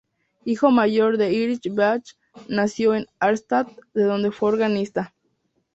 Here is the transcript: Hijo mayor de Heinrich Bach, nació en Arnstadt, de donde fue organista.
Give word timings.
Hijo 0.45 0.71
mayor 0.71 1.17
de 1.19 1.27
Heinrich 1.27 1.71
Bach, 1.75 2.01
nació 2.47 2.95
en 2.95 3.05
Arnstadt, 3.19 3.67
de 3.93 4.01
donde 4.03 4.31
fue 4.31 4.49
organista. 4.49 5.13